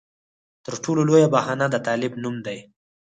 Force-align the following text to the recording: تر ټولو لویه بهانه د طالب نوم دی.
تر 0.65 0.73
ټولو 0.83 1.01
لویه 1.09 1.27
بهانه 1.35 1.65
د 1.71 1.75
طالب 1.87 2.13
نوم 2.23 2.35
دی. 2.45 2.59